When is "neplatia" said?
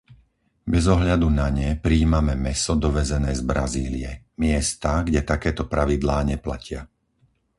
6.31-6.81